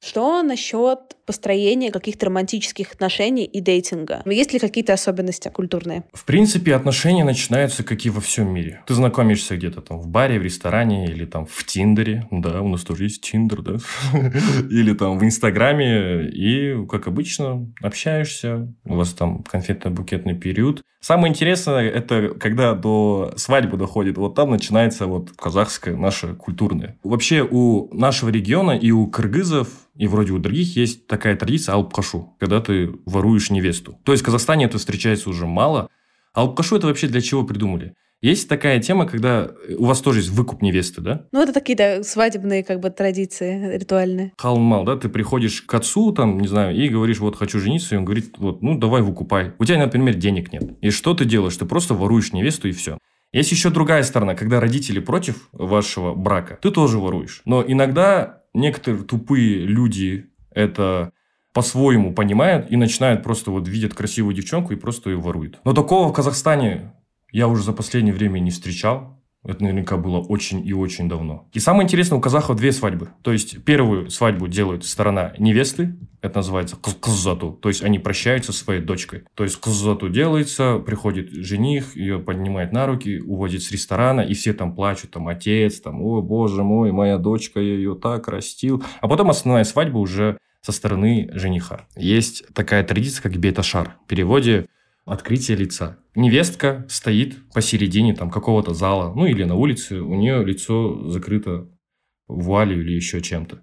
Что 0.00 0.42
насчет 0.42 1.16
построения 1.26 1.90
каких-то 1.90 2.26
романтических 2.26 2.92
отношений 2.92 3.44
и 3.44 3.60
дейтинга? 3.60 4.22
Есть 4.24 4.52
ли 4.52 4.60
какие-то 4.60 4.92
особенности 4.92 5.48
культурные? 5.48 6.04
В 6.12 6.24
принципе, 6.24 6.74
отношения 6.74 7.24
начинаются, 7.24 7.82
как 7.82 8.06
и 8.06 8.10
во 8.10 8.20
всем 8.20 8.48
мире. 8.48 8.82
Ты 8.86 8.94
знакомишься 8.94 9.56
где-то 9.56 9.80
там 9.80 9.98
в 9.98 10.06
баре, 10.06 10.38
в 10.38 10.42
ресторане 10.42 11.06
или 11.06 11.24
там 11.24 11.46
в 11.46 11.64
Тиндере. 11.64 12.28
Да, 12.30 12.62
у 12.62 12.68
нас 12.68 12.82
тоже 12.82 13.04
есть 13.04 13.22
Тиндер, 13.22 13.62
да. 13.62 13.76
Или 14.70 14.94
там 14.94 15.18
в 15.18 15.24
Инстаграме. 15.24 16.28
И, 16.28 16.86
как 16.86 17.08
обычно, 17.08 17.70
общаешься. 17.82 18.72
У 18.84 18.94
вас 18.94 19.12
там 19.12 19.44
конфетно-букетный 19.50 20.34
период. 20.34 20.82
Самое 21.00 21.30
интересное, 21.30 21.88
это 21.88 22.30
когда 22.40 22.74
до 22.74 23.32
свадьбы 23.36 23.76
доходит. 23.76 24.18
Вот 24.18 24.34
там 24.34 24.50
начинается 24.50 25.06
вот 25.06 25.30
казахская 25.36 25.96
наша 25.96 26.34
культурная. 26.34 26.98
Вообще 27.04 27.46
у 27.48 27.88
нашего 27.94 28.30
региона 28.30 28.72
и 28.72 28.90
у 28.90 29.06
кыргызов 29.06 29.68
и 29.98 30.06
вроде 30.06 30.32
у 30.32 30.38
других 30.38 30.76
есть 30.76 31.06
такая 31.06 31.36
традиция 31.36 31.74
алпкашу, 31.74 32.36
когда 32.38 32.60
ты 32.60 32.94
воруешь 33.04 33.50
невесту. 33.50 33.98
То 34.04 34.12
есть 34.12 34.22
в 34.22 34.26
Казахстане 34.26 34.66
это 34.66 34.78
встречается 34.78 35.28
уже 35.28 35.46
мало. 35.46 35.90
Алпкашу 36.32 36.76
это 36.76 36.86
вообще 36.86 37.08
для 37.08 37.20
чего 37.20 37.44
придумали? 37.44 37.94
Есть 38.20 38.48
такая 38.48 38.80
тема, 38.80 39.06
когда 39.06 39.50
у 39.76 39.84
вас 39.84 40.00
тоже 40.00 40.20
есть 40.20 40.30
выкуп 40.30 40.60
невесты, 40.60 41.00
да? 41.00 41.26
Ну, 41.30 41.40
это 41.40 41.52
такие, 41.52 41.76
да, 41.76 42.02
свадебные 42.02 42.64
как 42.64 42.80
бы 42.80 42.90
традиции 42.90 43.76
ритуальные. 43.76 44.32
Халмал, 44.36 44.84
да? 44.84 44.96
Ты 44.96 45.08
приходишь 45.08 45.62
к 45.62 45.72
отцу, 45.74 46.12
там, 46.12 46.40
не 46.40 46.48
знаю, 46.48 46.76
и 46.76 46.88
говоришь, 46.88 47.20
вот, 47.20 47.36
хочу 47.36 47.60
жениться, 47.60 47.94
и 47.94 47.98
он 47.98 48.04
говорит, 48.04 48.34
вот, 48.38 48.60
ну, 48.60 48.76
давай 48.76 49.02
выкупай. 49.02 49.52
У 49.58 49.64
тебя, 49.64 49.78
например, 49.78 50.14
денег 50.14 50.52
нет. 50.52 50.64
И 50.80 50.90
что 50.90 51.14
ты 51.14 51.24
делаешь? 51.24 51.56
Ты 51.56 51.64
просто 51.64 51.94
воруешь 51.94 52.32
невесту, 52.32 52.68
и 52.68 52.72
все. 52.72 52.98
Есть 53.32 53.52
еще 53.52 53.70
другая 53.70 54.02
сторона, 54.02 54.34
когда 54.34 54.58
родители 54.60 55.00
против 55.00 55.48
вашего 55.52 56.14
брака, 56.14 56.58
ты 56.62 56.70
тоже 56.70 56.98
воруешь. 56.98 57.42
Но 57.44 57.62
иногда 57.66 58.42
некоторые 58.54 59.04
тупые 59.04 59.66
люди 59.66 60.30
это 60.50 61.12
по-своему 61.52 62.14
понимают 62.14 62.70
и 62.70 62.76
начинают 62.76 63.22
просто 63.22 63.50
вот 63.50 63.68
видят 63.68 63.92
красивую 63.92 64.34
девчонку 64.34 64.72
и 64.72 64.76
просто 64.76 65.10
ее 65.10 65.18
воруют. 65.18 65.60
Но 65.64 65.72
такого 65.72 66.08
в 66.08 66.12
Казахстане 66.12 66.94
я 67.32 67.48
уже 67.48 67.62
за 67.62 67.72
последнее 67.72 68.14
время 68.14 68.38
не 68.38 68.50
встречал. 68.50 69.17
Это 69.44 69.62
наверняка 69.62 69.96
было 69.96 70.18
очень 70.18 70.66
и 70.66 70.72
очень 70.72 71.08
давно. 71.08 71.48
И 71.52 71.60
самое 71.60 71.84
интересное, 71.84 72.18
у 72.18 72.20
казахов 72.20 72.56
две 72.56 72.72
свадьбы. 72.72 73.10
То 73.22 73.32
есть, 73.32 73.64
первую 73.64 74.10
свадьбу 74.10 74.48
делает 74.48 74.84
сторона 74.84 75.32
невесты, 75.38 75.96
это 76.20 76.38
называется 76.38 76.76
кызату, 76.76 77.52
то 77.52 77.68
есть 77.68 77.82
они 77.82 77.98
прощаются 77.98 78.52
со 78.52 78.64
своей 78.64 78.80
дочкой. 78.80 79.22
То 79.34 79.44
есть 79.44 79.56
кызату 79.56 80.08
делается, 80.08 80.78
приходит 80.78 81.30
жених, 81.30 81.96
ее 81.96 82.18
поднимает 82.18 82.72
на 82.72 82.86
руки, 82.86 83.20
уводит 83.20 83.62
с 83.62 83.70
ресторана, 83.70 84.22
и 84.22 84.34
все 84.34 84.52
там 84.52 84.74
плачут, 84.74 85.12
там 85.12 85.28
отец, 85.28 85.80
там, 85.80 86.02
о 86.02 86.20
боже 86.20 86.64
мой, 86.64 86.90
моя 86.90 87.18
дочка, 87.18 87.60
я 87.60 87.74
ее 87.74 87.94
так 87.94 88.26
растил. 88.26 88.82
А 89.00 89.06
потом 89.06 89.30
основная 89.30 89.64
свадьба 89.64 89.98
уже 89.98 90.38
со 90.60 90.72
стороны 90.72 91.30
жениха. 91.32 91.86
Есть 91.96 92.44
такая 92.52 92.82
традиция, 92.82 93.22
как 93.22 93.36
беташар. 93.36 93.96
В 94.04 94.08
переводе 94.08 94.66
открытие 95.10 95.56
лица. 95.56 95.98
Невестка 96.14 96.86
стоит 96.88 97.36
посередине 97.52 98.14
там 98.14 98.30
какого-то 98.30 98.74
зала, 98.74 99.14
ну 99.14 99.26
или 99.26 99.44
на 99.44 99.54
улице, 99.54 100.00
у 100.00 100.14
нее 100.14 100.44
лицо 100.44 101.08
закрыто 101.10 101.68
вуалью 102.26 102.82
или 102.82 102.92
еще 102.92 103.20
чем-то. 103.20 103.62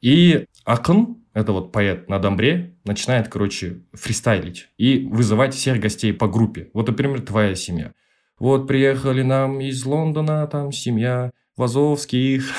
И 0.00 0.46
Акн, 0.64 1.16
это 1.32 1.52
вот 1.52 1.72
поэт 1.72 2.08
на 2.08 2.18
Домбре, 2.18 2.76
начинает, 2.84 3.28
короче, 3.28 3.82
фристайлить 3.92 4.68
и 4.76 5.06
вызывать 5.10 5.54
всех 5.54 5.80
гостей 5.80 6.12
по 6.12 6.28
группе. 6.28 6.70
Вот, 6.74 6.88
например, 6.88 7.22
твоя 7.22 7.54
семья. 7.54 7.92
Вот 8.38 8.66
приехали 8.66 9.22
нам 9.22 9.60
из 9.60 9.84
Лондона, 9.84 10.46
там 10.46 10.72
семья 10.72 11.30
Вазовских. 11.56 12.52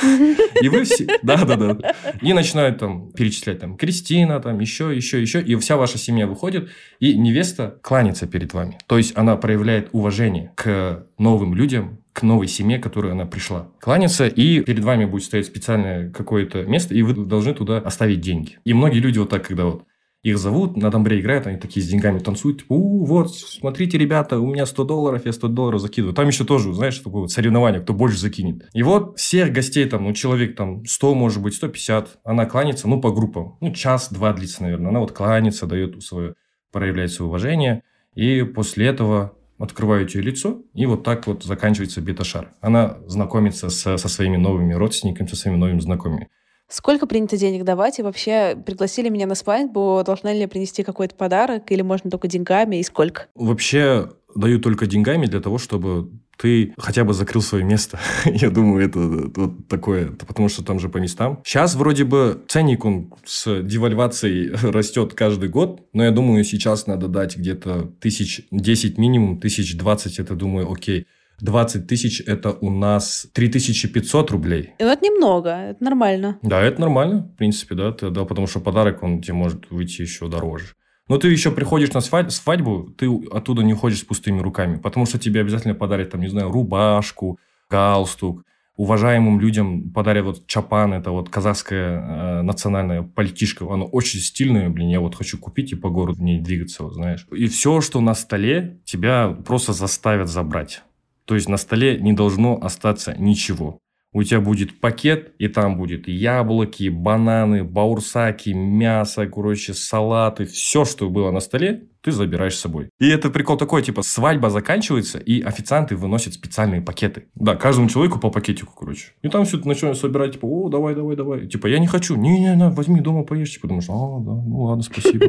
И 0.62 0.70
вы 0.70 0.84
все... 0.84 1.08
Да-да-да. 1.24 1.94
И 2.22 2.34
начинают 2.34 2.80
там 2.80 3.12
перечислять 3.12 3.60
там 3.60 3.78
Кристина, 3.78 4.40
там 4.40 4.60
еще, 4.60 4.96
еще, 4.96 5.22
еще. 5.22 5.42
И 5.42 5.56
вся 5.56 5.78
ваша 5.78 5.98
семья 5.98 6.28
выходит, 6.28 6.70
и 7.00 7.18
невеста 7.18 7.78
кланяется 7.82 8.28
перед 8.28 8.54
вами. 8.54 8.78
То 8.88 8.98
есть 8.98 9.18
она 9.18 9.36
проявляет 9.36 9.90
уважение 9.92 10.52
к 10.56 11.06
новым 11.18 11.56
людям, 11.56 12.00
к 12.14 12.24
новой 12.24 12.48
семье, 12.48 12.80
к 12.80 12.84
которой 12.84 13.12
она 13.12 13.26
пришла. 13.26 13.68
Кланяться, 13.82 14.28
и 14.28 14.62
перед 14.62 14.84
вами 14.84 15.04
будет 15.04 15.26
стоять 15.26 15.48
специальное 15.48 16.10
какое-то 16.12 16.64
место, 16.64 16.96
и 16.96 17.02
вы 17.02 17.14
должны 17.26 17.54
туда 17.54 17.80
оставить 17.80 18.22
деньги. 18.22 18.58
И 18.64 18.74
многие 18.74 19.00
люди 19.00 19.20
вот 19.20 19.30
так, 19.30 19.46
когда 19.46 19.66
вот 19.66 19.84
их 20.26 20.40
зовут, 20.40 20.76
на 20.76 20.90
домбре 20.90 21.20
играют, 21.20 21.46
они 21.46 21.58
такие 21.58 21.86
с 21.86 21.88
деньгами 21.88 22.18
танцуют. 22.18 22.62
Типа, 22.62 22.74
У, 22.74 23.06
вот, 23.06 23.36
смотрите, 23.36 24.00
ребята, 24.00 24.40
у 24.40 24.48
меня 24.48 24.66
100 24.66 24.84
долларов, 24.84 25.22
я 25.24 25.32
100 25.32 25.50
долларов 25.50 25.80
закидываю. 25.80 26.16
Там 26.16 26.28
еще 26.28 26.46
тоже, 26.46 26.74
знаешь, 26.74 26.98
такое 26.98 27.22
вот 27.22 27.32
соревнование, 27.32 27.80
кто 27.80 27.94
больше 27.94 28.18
закинет. 28.18 28.68
И 28.74 28.82
вот 28.82 29.20
всех 29.20 29.54
гостей 29.54 29.86
там, 29.86 30.04
ну, 30.04 30.14
человек 30.14 30.56
там 30.56 30.84
100, 30.84 31.14
может 31.14 31.44
быть, 31.44 31.54
150, 31.54 32.22
она 32.24 32.48
кланяется, 32.48 32.88
ну, 32.88 33.00
по 33.00 33.12
группам. 33.12 33.58
Ну, 33.62 33.72
час-два 33.72 34.34
длится, 34.34 34.64
наверное. 34.64 34.90
Она 34.90 35.00
вот 35.00 35.12
кланяется, 35.12 35.68
дает 35.68 36.02
свое, 36.04 36.34
проявляет 36.72 37.12
свое 37.12 37.30
уважение. 37.30 37.84
И 38.16 38.42
после 38.42 38.88
этого 38.88 39.36
открывают 39.60 40.16
ее 40.16 40.24
лицо, 40.24 40.64
и 40.74 40.88
вот 40.88 41.04
так 41.04 41.28
вот 41.28 41.44
заканчивается 41.44 42.02
бета-шар. 42.02 42.50
Она 42.62 42.98
знакомится 43.06 43.70
со, 43.70 43.98
со 43.98 44.10
своими 44.10 44.38
новыми 44.38 44.74
родственниками, 44.74 45.28
со 45.28 45.36
своими 45.36 45.60
новыми 45.60 45.80
знакомыми. 45.82 46.30
Сколько 46.68 47.06
принято 47.06 47.38
денег 47.38 47.64
давать? 47.64 48.00
И 48.00 48.04
вообще, 48.04 48.58
пригласили 48.66 49.10
меня 49.10 49.28
на 49.28 49.36
свадьбу, 49.36 50.02
должна 50.06 50.34
ли 50.34 50.40
я 50.40 50.48
принести 50.48 50.84
какой-то 50.84 51.16
подарок? 51.16 51.72
Или 51.72 51.82
можно 51.82 52.10
только 52.10 52.28
деньгами? 52.28 52.78
И 52.78 52.84
сколько? 52.84 53.28
Вообще, 53.36 54.10
даю 54.36 54.60
только 54.60 54.88
деньгами 54.88 55.26
для 55.26 55.40
того, 55.40 55.58
чтобы 55.58 56.10
ты 56.38 56.74
хотя 56.78 57.04
бы 57.04 57.14
закрыл 57.14 57.42
свое 57.42 57.64
место. 57.64 58.00
Я 58.26 58.50
думаю, 58.50 58.86
это 58.86 59.00
вот 59.00 59.68
такое, 59.68 60.12
потому 60.12 60.50
что 60.50 60.64
там 60.64 60.80
же 60.80 60.90
по 60.90 60.98
местам. 60.98 61.42
Сейчас 61.46 61.76
вроде 61.76 62.04
бы 62.04 62.44
ценник 62.48 62.84
он 62.84 63.14
с 63.26 63.62
девальвацией 63.62 64.52
растет 64.72 65.14
каждый 65.14 65.50
год, 65.50 65.88
но 65.94 66.04
я 66.04 66.12
думаю, 66.12 66.44
сейчас 66.44 66.88
надо 66.88 67.08
дать 67.08 67.38
где-то 67.38 67.94
тысяч 68.02 68.42
десять 68.52 68.98
минимум, 68.98 69.40
тысяч 69.40 69.78
двадцать, 69.78 70.20
это 70.20 70.36
думаю, 70.36 70.70
окей. 70.72 71.08
20 71.42 71.88
тысяч– 71.88 72.22
это 72.26 72.52
у 72.52 72.70
нас 72.70 73.28
3500 73.34 74.32
рублей. 74.32 74.74
Это 74.78 75.04
немного, 75.04 75.50
это 75.50 75.84
нормально. 75.84 76.40
Да, 76.42 76.62
это 76.62 76.82
нормально, 76.82 77.30
в 77.34 77.38
принципе, 77.38 77.76
да, 77.76 77.92
ты, 77.92 78.10
да, 78.10 78.26
потому 78.26 78.48
что 78.48 78.60
подарок, 78.60 79.04
он 79.04 79.22
тебе 79.22 79.34
может 79.34 79.70
выйти 79.70 80.02
еще 80.02 80.28
дороже. 80.28 80.68
Но 81.08 81.18
ты 81.18 81.28
еще 81.28 81.52
приходишь 81.52 81.94
на 81.94 82.02
свадьбу, 82.02 82.90
ты 82.98 83.08
оттуда 83.32 83.62
не 83.62 83.74
уходишь 83.74 84.00
с 84.00 84.04
пустыми 84.04 84.40
руками, 84.40 84.78
потому 84.78 85.06
что 85.06 85.20
тебе 85.20 85.42
обязательно 85.42 85.76
подарят, 85.76 86.10
там, 86.10 86.22
не 86.22 86.30
знаю, 86.30 86.52
рубашку, 86.52 87.38
галстук, 87.70 88.44
уважаемым 88.78 89.40
людям 89.40 89.92
подарят 89.92 90.26
вот 90.26 90.48
чапан, 90.48 90.94
это 90.94 91.12
вот 91.12 91.30
казахская 91.30 92.00
э, 92.00 92.42
национальная 92.42 93.04
пальтишка, 93.04 93.66
оно 93.72 93.86
очень 93.86 94.20
стильное, 94.20 94.70
блин, 94.70 94.90
я 94.90 95.00
вот 95.00 95.16
хочу 95.16 95.38
купить 95.38 95.72
и 95.72 95.76
по 95.76 95.90
городу 95.90 96.20
в 96.20 96.24
ней 96.24 96.42
двигаться, 96.42 96.84
вот, 96.84 96.94
знаешь. 96.94 97.28
И 97.32 97.48
все, 97.48 97.82
что 97.82 98.02
на 98.02 98.16
столе, 98.16 98.80
тебя 98.84 99.30
просто 99.30 99.74
заставят 99.74 100.28
забрать. 100.28 100.82
То 101.26 101.36
есть 101.36 101.50
на 101.50 101.58
столе 101.58 102.00
не 102.00 102.14
должно 102.14 102.60
остаться 102.62 103.16
ничего. 103.18 103.80
У 104.16 104.24
тебя 104.24 104.40
будет 104.40 104.80
пакет, 104.80 105.34
и 105.40 105.50
там 105.50 105.76
будет 105.76 106.08
яблоки, 106.08 106.88
бананы, 106.88 107.66
баурсаки, 107.66 108.52
мясо, 108.52 109.28
короче, 109.28 109.74
салаты. 109.74 110.46
Все, 110.46 110.86
что 110.86 111.10
было 111.10 111.32
на 111.32 111.42
столе, 111.42 111.90
ты 112.00 112.14
забираешь 112.14 112.56
с 112.56 112.62
собой. 112.62 112.90
И 112.98 113.10
это 113.10 113.30
прикол 113.30 113.58
такой, 113.58 113.84
типа, 113.84 114.04
свадьба 114.04 114.50
заканчивается, 114.50 115.18
и 115.18 115.42
официанты 115.42 115.98
выносят 115.98 116.34
специальные 116.34 116.82
пакеты. 116.82 117.26
Да, 117.36 117.58
каждому 117.58 117.90
человеку 117.90 118.18
по 118.18 118.30
пакетику, 118.30 118.74
короче. 118.74 119.08
И 119.22 119.28
там 119.28 119.44
все 119.44 119.58
это 119.58 119.68
начинают 119.68 119.98
собирать, 119.98 120.32
типа, 120.32 120.46
о, 120.46 120.70
давай, 120.70 120.96
давай, 120.96 121.18
давай. 121.18 121.48
Типа, 121.48 121.68
я 121.68 121.80
не 121.80 121.88
хочу. 121.88 122.16
Не-не-не, 122.16 122.70
возьми 122.70 123.02
дома 123.02 123.24
поешь. 123.24 123.52
Типа, 123.52 123.68
думаешь, 123.68 123.90
а, 123.90 124.20
да, 124.22 124.32
ну 124.32 124.62
ладно, 124.62 124.84
спасибо. 124.84 125.26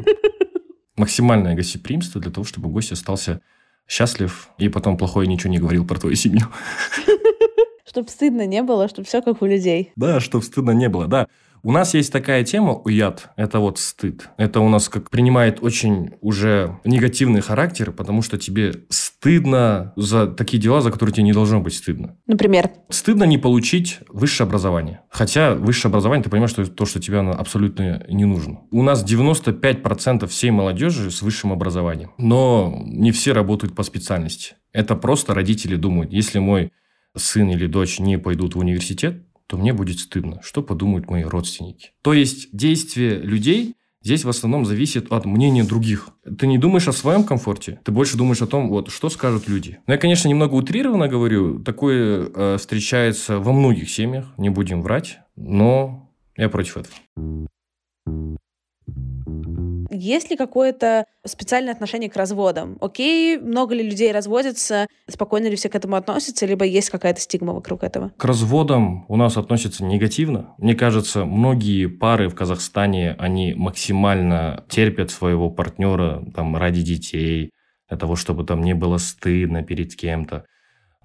Максимальное 0.96 1.56
гостеприимство 1.56 2.20
для 2.20 2.30
того, 2.30 2.44
чтобы 2.44 2.68
гость 2.68 2.92
остался 2.92 3.40
счастлив 3.88 4.48
и 4.58 4.68
потом 4.68 4.96
плохое 4.96 5.26
ничего 5.28 5.50
не 5.50 5.58
говорил 5.58 5.86
про 5.86 5.98
твою 5.98 6.16
семью. 6.16 6.46
Чтобы 7.88 8.08
стыдно 8.08 8.46
не 8.46 8.62
было, 8.62 8.88
чтобы 8.88 9.06
все 9.06 9.22
как 9.22 9.40
у 9.40 9.46
людей. 9.46 9.92
Да, 9.96 10.20
чтобы 10.20 10.44
стыдно 10.44 10.72
не 10.72 10.88
было, 10.88 11.06
да. 11.06 11.28
У 11.62 11.72
нас 11.72 11.94
есть 11.94 12.12
такая 12.12 12.44
тема, 12.44 12.74
уят, 12.74 13.30
это 13.36 13.58
вот 13.58 13.78
стыд. 13.78 14.28
Это 14.36 14.60
у 14.60 14.68
нас 14.68 14.88
как 14.88 15.10
принимает 15.10 15.62
очень 15.62 16.12
уже 16.20 16.78
негативный 16.84 17.40
характер, 17.40 17.92
потому 17.92 18.22
что 18.22 18.38
тебе 18.38 18.72
стыдно 18.88 19.92
за 19.96 20.26
такие 20.26 20.62
дела, 20.62 20.80
за 20.80 20.90
которые 20.90 21.14
тебе 21.14 21.24
не 21.24 21.32
должно 21.32 21.60
быть 21.60 21.74
стыдно. 21.74 22.16
Например? 22.26 22.70
Стыдно 22.88 23.24
не 23.24 23.38
получить 23.38 23.98
высшее 24.08 24.46
образование. 24.46 25.00
Хотя 25.10 25.54
высшее 25.54 25.90
образование, 25.90 26.24
ты 26.24 26.30
понимаешь, 26.30 26.50
что 26.50 26.62
это 26.62 26.70
то, 26.70 26.86
что 26.86 27.00
тебе 27.00 27.18
оно 27.18 27.32
абсолютно 27.32 28.04
не 28.08 28.24
нужно. 28.24 28.60
У 28.70 28.82
нас 28.82 29.04
95% 29.04 30.26
всей 30.26 30.50
молодежи 30.50 31.10
с 31.10 31.22
высшим 31.22 31.52
образованием. 31.52 32.12
Но 32.18 32.82
не 32.84 33.12
все 33.12 33.32
работают 33.32 33.74
по 33.74 33.82
специальности. 33.82 34.54
Это 34.72 34.94
просто 34.94 35.34
родители 35.34 35.76
думают, 35.76 36.12
если 36.12 36.38
мой 36.38 36.72
сын 37.16 37.48
или 37.50 37.66
дочь 37.66 37.98
не 37.98 38.18
пойдут 38.18 38.54
в 38.54 38.58
университет, 38.58 39.22
то 39.46 39.56
мне 39.56 39.72
будет 39.72 39.98
стыдно. 39.98 40.40
Что 40.42 40.62
подумают 40.62 41.08
мои 41.08 41.22
родственники? 41.22 41.92
То 42.02 42.12
есть 42.12 42.48
действие 42.52 43.18
людей 43.18 43.76
здесь 44.02 44.24
в 44.24 44.28
основном 44.28 44.64
зависит 44.64 45.12
от 45.12 45.24
мнения 45.24 45.64
других. 45.64 46.10
Ты 46.38 46.46
не 46.46 46.58
думаешь 46.58 46.86
о 46.86 46.92
своем 46.92 47.24
комфорте, 47.24 47.80
ты 47.84 47.90
больше 47.90 48.16
думаешь 48.16 48.40
о 48.40 48.46
том, 48.46 48.68
вот, 48.68 48.90
что 48.90 49.08
скажут 49.08 49.48
люди. 49.48 49.80
Ну, 49.86 49.94
я, 49.94 49.98
конечно, 49.98 50.28
немного 50.28 50.54
утрированно 50.54 51.08
говорю, 51.08 51.58
такое 51.58 52.30
э, 52.32 52.56
встречается 52.58 53.40
во 53.40 53.52
многих 53.52 53.90
семьях, 53.90 54.32
не 54.36 54.48
будем 54.48 54.82
врать, 54.82 55.18
но 55.34 56.12
я 56.36 56.48
против 56.48 56.76
этого. 56.76 57.48
Есть 59.96 60.30
ли 60.30 60.36
какое-то 60.36 61.06
специальное 61.24 61.72
отношение 61.72 62.10
к 62.10 62.16
разводам? 62.16 62.76
Окей, 62.80 63.38
много 63.38 63.74
ли 63.74 63.82
людей 63.82 64.12
разводятся, 64.12 64.86
спокойно 65.08 65.46
ли 65.46 65.56
все 65.56 65.70
к 65.70 65.74
этому 65.74 65.96
относятся, 65.96 66.44
либо 66.44 66.66
есть 66.66 66.90
какая-то 66.90 67.20
стигма 67.20 67.54
вокруг 67.54 67.82
этого? 67.82 68.12
К 68.16 68.24
разводам 68.26 69.06
у 69.08 69.16
нас 69.16 69.38
относятся 69.38 69.84
негативно. 69.84 70.54
Мне 70.58 70.74
кажется, 70.74 71.24
многие 71.24 71.86
пары 71.86 72.28
в 72.28 72.34
Казахстане, 72.34 73.16
они 73.18 73.54
максимально 73.54 74.64
терпят 74.68 75.10
своего 75.10 75.48
партнера 75.50 76.22
там, 76.34 76.56
ради 76.56 76.82
детей, 76.82 77.50
для 77.88 77.96
того, 77.96 78.16
чтобы 78.16 78.44
там 78.44 78.62
не 78.62 78.74
было 78.74 78.98
стыдно 78.98 79.62
перед 79.62 79.94
кем-то. 79.94 80.44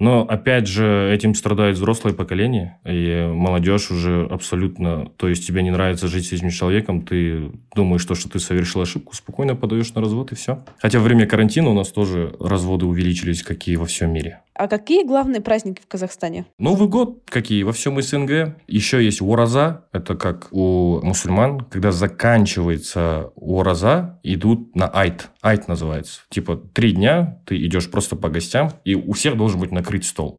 Но, 0.01 0.21
опять 0.21 0.65
же, 0.65 1.13
этим 1.13 1.35
страдает 1.35 1.75
взрослое 1.75 2.15
поколение, 2.15 2.79
и 2.85 3.29
молодежь 3.31 3.91
уже 3.91 4.25
абсолютно... 4.31 5.11
То 5.17 5.29
есть 5.29 5.45
тебе 5.45 5.61
не 5.61 5.69
нравится 5.69 6.07
жить 6.07 6.25
с 6.25 6.31
этим 6.31 6.49
человеком, 6.49 7.03
ты 7.03 7.51
думаешь, 7.75 8.01
что, 8.01 8.15
что 8.15 8.27
ты 8.27 8.39
совершил 8.39 8.81
ошибку, 8.81 9.15
спокойно 9.15 9.55
подаешь 9.55 9.93
на 9.93 10.01
развод, 10.01 10.31
и 10.31 10.35
все. 10.35 10.65
Хотя 10.79 10.97
во 10.97 11.03
время 11.03 11.27
карантина 11.27 11.69
у 11.69 11.75
нас 11.75 11.89
тоже 11.89 12.33
разводы 12.39 12.87
увеличились, 12.87 13.43
какие 13.43 13.75
во 13.75 13.85
всем 13.85 14.11
мире. 14.11 14.39
А 14.53 14.67
какие 14.67 15.05
главные 15.05 15.41
праздники 15.41 15.81
в 15.81 15.87
Казахстане? 15.87 16.45
Новый 16.59 16.87
год, 16.87 17.23
какие 17.29 17.63
во 17.63 17.71
всем 17.71 18.01
СНГ. 18.01 18.57
Еще 18.67 19.03
есть 19.03 19.21
Ураза, 19.21 19.85
это 19.91 20.15
как 20.15 20.49
у 20.51 20.99
мусульман, 21.01 21.61
когда 21.61 21.91
заканчивается 21.91 23.31
Ураза, 23.35 24.19
идут 24.23 24.75
на 24.75 24.87
Айт. 24.87 25.29
Айт 25.41 25.67
называется. 25.67 26.21
Типа 26.29 26.57
три 26.57 26.91
дня 26.91 27.39
ты 27.45 27.57
идешь 27.65 27.89
просто 27.89 28.15
по 28.15 28.29
гостям, 28.29 28.71
и 28.83 28.93
у 28.93 29.13
всех 29.13 29.37
должен 29.37 29.59
быть 29.59 29.71
накрыт 29.71 29.90
стол. 29.99 30.37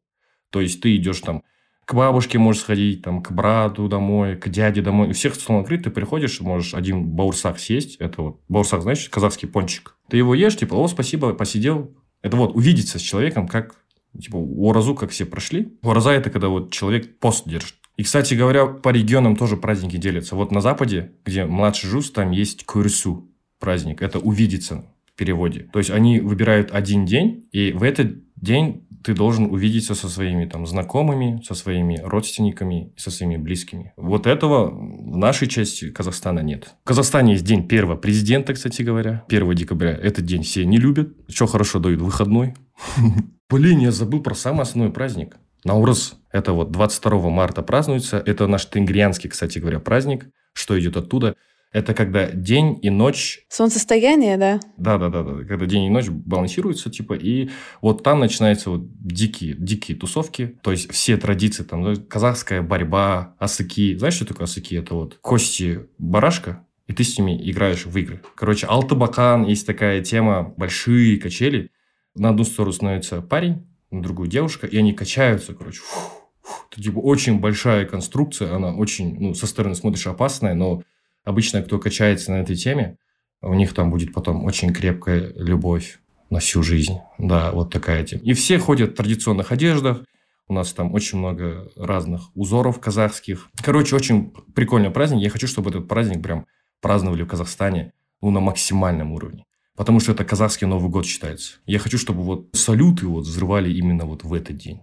То 0.50 0.60
есть 0.60 0.80
ты 0.80 0.96
идешь 0.96 1.20
там 1.20 1.42
к 1.84 1.94
бабушке 1.94 2.38
можешь 2.38 2.62
сходить, 2.62 3.02
там, 3.02 3.22
к 3.22 3.32
брату 3.32 3.88
домой, 3.88 4.36
к 4.36 4.48
дяде 4.48 4.82
домой. 4.82 5.08
У 5.08 5.12
всех 5.12 5.34
стол 5.34 5.58
накрыт, 5.58 5.82
ты 5.82 5.90
приходишь, 5.90 6.40
можешь 6.40 6.74
один 6.74 7.04
баурсак 7.04 7.58
съесть. 7.58 7.96
Это 7.96 8.22
вот 8.22 8.40
баурсак, 8.48 8.82
знаешь, 8.82 9.08
казахский 9.08 9.48
пончик. 9.48 9.96
Ты 10.08 10.16
его 10.16 10.34
ешь, 10.34 10.56
типа, 10.56 10.74
о, 10.74 10.86
спасибо, 10.86 11.34
посидел. 11.34 11.92
Это 12.22 12.36
вот 12.36 12.54
увидеться 12.54 12.98
с 12.98 13.02
человеком, 13.02 13.48
как 13.48 13.82
Типа, 14.20 14.36
уразу 14.36 14.94
как 14.94 15.10
все 15.10 15.24
прошли. 15.24 15.72
Ураза– 15.82 16.10
это 16.12 16.30
когда 16.30 16.48
вот 16.48 16.70
человек 16.70 17.18
пост 17.18 17.48
держит. 17.48 17.76
И, 17.96 18.02
кстати 18.02 18.34
говоря, 18.34 18.66
по 18.66 18.90
регионам 18.90 19.36
тоже 19.36 19.56
праздники 19.56 19.96
делятся. 19.96 20.36
Вот 20.36 20.50
на 20.50 20.60
Западе, 20.60 21.12
где 21.24 21.44
младший 21.44 21.88
жуз, 21.88 22.10
там 22.10 22.30
есть 22.30 22.64
курсу 22.64 23.30
праздник. 23.58 24.02
Это 24.02 24.18
увидеться 24.18 24.84
в 25.06 25.12
переводе. 25.16 25.68
То 25.72 25.78
есть, 25.78 25.90
они 25.90 26.20
выбирают 26.20 26.72
один 26.72 27.06
день, 27.06 27.48
и 27.52 27.72
в 27.72 27.82
этот 27.82 28.16
день 28.36 28.86
ты 29.02 29.14
должен 29.14 29.46
увидеться 29.46 29.94
со 29.94 30.08
своими 30.08 30.46
там 30.46 30.66
знакомыми, 30.66 31.42
со 31.44 31.54
своими 31.54 32.00
родственниками, 32.02 32.92
со 32.96 33.10
своими 33.10 33.36
близкими. 33.36 33.92
Вот 33.96 34.26
этого 34.26 34.70
в 34.70 35.16
нашей 35.16 35.48
части 35.48 35.90
Казахстана 35.90 36.40
нет. 36.40 36.74
В 36.84 36.88
Казахстане 36.88 37.32
есть 37.32 37.44
день 37.44 37.66
первого 37.66 37.96
президента, 37.96 38.54
кстати 38.54 38.82
говоря, 38.82 39.24
1 39.28 39.54
декабря. 39.54 39.90
Этот 39.90 40.24
день 40.24 40.42
все 40.42 40.64
не 40.64 40.78
любят. 40.78 41.14
Что 41.28 41.46
хорошо 41.46 41.78
дают? 41.78 42.00
Выходной. 42.00 42.54
Блин, 43.50 43.80
я 43.80 43.90
забыл 43.90 44.22
про 44.22 44.34
самый 44.34 44.62
основной 44.62 44.92
праздник. 44.92 45.36
Наурыз. 45.64 46.16
Это 46.32 46.52
вот 46.52 46.72
22 46.72 47.30
марта 47.30 47.62
празднуется. 47.62 48.22
Это 48.24 48.46
наш 48.46 48.66
тенгрианский, 48.66 49.28
кстати 49.28 49.58
говоря, 49.58 49.78
праздник. 49.78 50.26
Что 50.54 50.78
идет 50.78 50.96
оттуда? 50.96 51.36
Это 51.72 51.94
когда 51.94 52.30
день 52.30 52.78
и 52.82 52.90
ночь... 52.90 53.46
Солнцестояние, 53.48 54.36
да? 54.36 54.60
Да, 54.76 54.98
да, 54.98 55.08
да, 55.08 55.22
да. 55.22 55.44
Когда 55.44 55.64
день 55.64 55.84
и 55.84 55.90
ночь 55.90 56.08
балансируются, 56.08 56.90
типа, 56.90 57.14
и 57.14 57.48
вот 57.80 58.02
там 58.02 58.20
начинаются 58.20 58.70
вот 58.70 58.82
дикие, 59.02 59.54
дикие 59.58 59.96
тусовки. 59.96 60.58
То 60.62 60.70
есть 60.70 60.92
все 60.92 61.16
традиции, 61.16 61.62
там, 61.62 61.96
казахская 61.96 62.60
борьба, 62.60 63.36
асыки. 63.38 63.96
Знаешь, 63.96 64.14
что 64.14 64.26
такое 64.26 64.44
асыки? 64.44 64.76
Это 64.76 64.94
вот 64.94 65.18
кости 65.22 65.88
барашка, 65.96 66.66
и 66.88 66.92
ты 66.92 67.04
с 67.04 67.18
ними 67.18 67.40
играешь 67.50 67.86
в 67.86 67.96
игры. 67.96 68.20
Короче, 68.36 68.66
алтыбакан, 68.66 69.46
есть 69.46 69.66
такая 69.66 70.02
тема, 70.02 70.52
большие 70.58 71.18
качели. 71.18 71.70
На 72.14 72.28
одну 72.28 72.44
сторону 72.44 72.74
становится 72.74 73.22
парень, 73.22 73.66
на 73.90 74.02
другую 74.02 74.28
девушка, 74.28 74.66
и 74.66 74.76
они 74.76 74.92
качаются, 74.92 75.54
короче. 75.54 75.80
Фух, 75.80 76.02
фух. 76.42 76.68
Это 76.70 76.82
типа 76.82 76.98
очень 76.98 77.40
большая 77.40 77.86
конструкция, 77.86 78.54
она 78.54 78.74
очень, 78.74 79.18
ну, 79.18 79.32
со 79.32 79.46
стороны 79.46 79.74
смотришь 79.74 80.06
опасная, 80.06 80.52
но 80.52 80.82
обычно, 81.24 81.62
кто 81.62 81.78
качается 81.78 82.32
на 82.32 82.36
этой 82.36 82.56
теме, 82.56 82.96
у 83.40 83.54
них 83.54 83.74
там 83.74 83.90
будет 83.90 84.12
потом 84.12 84.44
очень 84.44 84.72
крепкая 84.72 85.32
любовь 85.34 85.98
на 86.30 86.38
всю 86.38 86.62
жизнь. 86.62 86.98
Да, 87.18 87.52
вот 87.52 87.70
такая 87.72 88.04
тема. 88.04 88.22
И 88.22 88.32
все 88.32 88.58
ходят 88.58 88.92
в 88.92 88.94
традиционных 88.94 89.52
одеждах. 89.52 90.04
У 90.48 90.54
нас 90.54 90.72
там 90.72 90.92
очень 90.94 91.18
много 91.18 91.70
разных 91.76 92.34
узоров 92.34 92.80
казахских. 92.80 93.48
Короче, 93.62 93.96
очень 93.96 94.32
прикольный 94.54 94.90
праздник. 94.90 95.22
Я 95.22 95.30
хочу, 95.30 95.46
чтобы 95.46 95.70
этот 95.70 95.88
праздник 95.88 96.22
прям 96.22 96.46
праздновали 96.80 97.22
в 97.22 97.28
Казахстане 97.28 97.92
ну, 98.20 98.30
на 98.30 98.40
максимальном 98.40 99.12
уровне. 99.12 99.44
Потому 99.76 100.00
что 100.00 100.12
это 100.12 100.24
казахский 100.24 100.66
Новый 100.66 100.90
год 100.90 101.06
считается. 101.06 101.54
Я 101.66 101.78
хочу, 101.78 101.96
чтобы 101.96 102.22
вот 102.22 102.48
салюты 102.52 103.06
вот 103.06 103.24
взрывали 103.24 103.72
именно 103.72 104.04
вот 104.04 104.22
в 104.24 104.34
этот 104.34 104.56
день. 104.56 104.82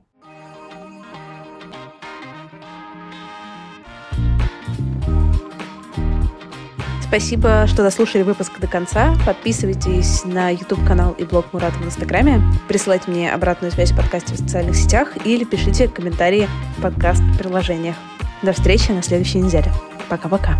Спасибо, 7.10 7.66
что 7.66 7.82
дослушали 7.82 8.22
выпуск 8.22 8.60
до 8.60 8.68
конца. 8.68 9.16
Подписывайтесь 9.26 10.24
на 10.26 10.52
YouTube-канал 10.52 11.14
и 11.14 11.24
блог 11.24 11.52
Мурата 11.54 11.76
в 11.80 11.84
Инстаграме. 11.84 12.40
Присылайте 12.68 13.10
мне 13.10 13.34
обратную 13.34 13.72
связь 13.72 13.92
в 13.92 13.98
подкасте 13.98 14.36
в 14.36 14.38
социальных 14.38 14.76
сетях 14.76 15.18
или 15.26 15.44
пишите 15.44 15.88
комментарии 15.88 16.48
в 16.78 16.84
подкаст-приложениях. 16.84 17.96
До 18.44 18.54
встречи 18.54 18.92
на 18.92 19.02
следующей 19.02 19.40
неделе. 19.40 19.72
Пока-пока. 20.08 20.60